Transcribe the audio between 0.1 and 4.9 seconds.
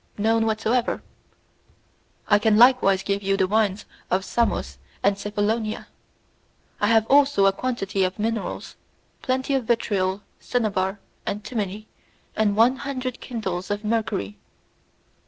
"None whatever." "I can likewise give you the wines of Samos